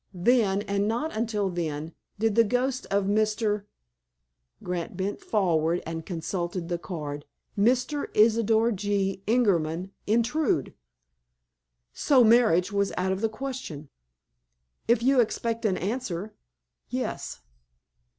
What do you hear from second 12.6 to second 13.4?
was out of the